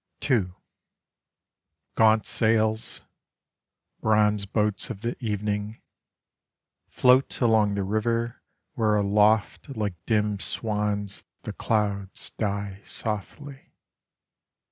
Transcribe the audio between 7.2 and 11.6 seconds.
along the river where aloft Like dim swans the